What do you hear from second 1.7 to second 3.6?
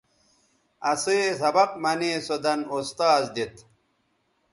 منے سو دَن اُستاذ دیت